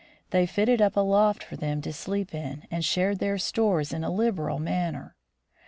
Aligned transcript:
They 0.31 0.47
fitted 0.47 0.81
up 0.81 0.95
a 0.97 1.01
loft 1.01 1.43
for 1.43 1.55
them 1.55 1.79
to 1.83 1.93
sleep 1.93 2.33
in 2.33 2.65
and 2.71 2.83
shared 2.83 3.19
their 3.19 3.37
stores 3.37 3.93
in 3.93 4.03
a 4.03 4.09
liberal 4.09 4.57
manner. 4.57 5.15